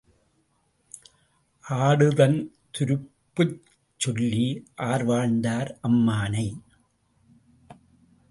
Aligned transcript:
ஆடுதன் 1.65 2.37
துருப்புச் 2.71 3.59
சொல்லி 3.99 4.47
ஆர் 4.75 5.03
வாழ்ந்தார் 5.03 5.79
அம்மானை? 5.87 6.47